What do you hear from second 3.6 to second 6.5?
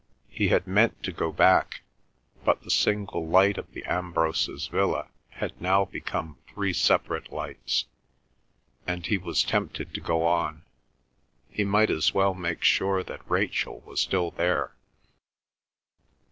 the Ambroses' villa had now become